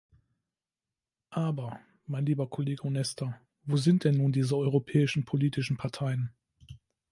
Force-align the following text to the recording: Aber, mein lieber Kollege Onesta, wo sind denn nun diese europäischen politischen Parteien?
Aber, 1.29 1.79
mein 2.07 2.25
lieber 2.25 2.49
Kollege 2.49 2.85
Onesta, 2.85 3.39
wo 3.65 3.77
sind 3.77 4.03
denn 4.03 4.17
nun 4.17 4.31
diese 4.31 4.57
europäischen 4.57 5.25
politischen 5.25 5.77
Parteien? 5.77 6.31